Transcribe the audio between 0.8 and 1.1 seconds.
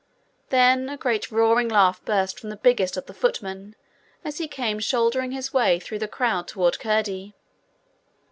a